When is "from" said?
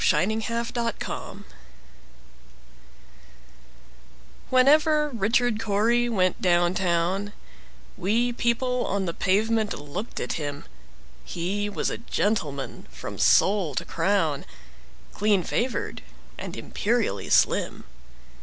12.89-13.19